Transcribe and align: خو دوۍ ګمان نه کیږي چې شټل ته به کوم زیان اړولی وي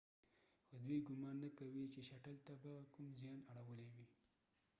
خو 0.65 0.73
دوۍ 0.83 0.97
ګمان 1.07 1.35
نه 1.43 1.49
کیږي 1.57 1.85
چې 1.93 1.99
شټل 2.09 2.37
ته 2.45 2.53
به 2.61 2.73
کوم 2.93 3.07
زیان 3.19 3.39
اړولی 3.57 3.87
وي 3.95 4.05